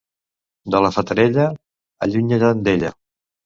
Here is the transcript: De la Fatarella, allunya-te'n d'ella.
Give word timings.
De 0.75 0.79
la 0.85 0.91
Fatarella, 0.95 1.47
allunya-te'n 2.09 2.69
d'ella. 2.69 2.95